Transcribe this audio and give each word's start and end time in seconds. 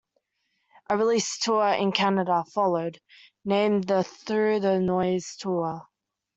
A 0.89 0.97
release 0.97 1.37
tour 1.37 1.67
in 1.73 1.91
Canada 1.91 2.43
followed, 2.55 2.97
named 3.45 3.83
the 3.83 4.03
Through 4.03 4.61
the 4.61 4.79
Noise 4.79 5.35
Tour. 5.37 5.85